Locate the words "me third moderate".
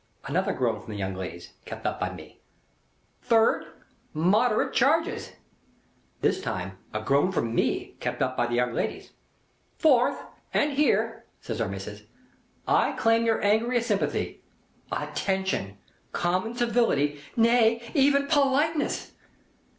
2.11-4.73